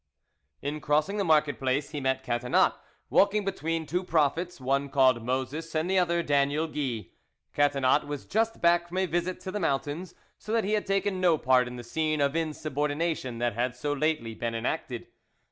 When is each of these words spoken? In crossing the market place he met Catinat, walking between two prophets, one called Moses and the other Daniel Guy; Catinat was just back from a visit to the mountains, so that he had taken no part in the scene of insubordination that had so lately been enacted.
In 0.63 0.81
crossing 0.81 1.17
the 1.17 1.23
market 1.23 1.59
place 1.59 1.91
he 1.91 2.01
met 2.01 2.23
Catinat, 2.23 2.73
walking 3.11 3.45
between 3.45 3.85
two 3.85 4.03
prophets, 4.03 4.59
one 4.59 4.89
called 4.89 5.21
Moses 5.23 5.75
and 5.75 5.87
the 5.87 5.99
other 5.99 6.23
Daniel 6.23 6.65
Guy; 6.67 7.09
Catinat 7.53 8.07
was 8.07 8.25
just 8.25 8.61
back 8.61 8.87
from 8.87 8.97
a 8.97 9.05
visit 9.05 9.39
to 9.41 9.51
the 9.51 9.59
mountains, 9.59 10.15
so 10.39 10.51
that 10.53 10.63
he 10.63 10.73
had 10.73 10.87
taken 10.87 11.21
no 11.21 11.37
part 11.37 11.67
in 11.67 11.75
the 11.75 11.83
scene 11.83 12.19
of 12.19 12.35
insubordination 12.35 13.37
that 13.37 13.53
had 13.53 13.75
so 13.75 13.93
lately 13.93 14.33
been 14.33 14.55
enacted. 14.55 15.05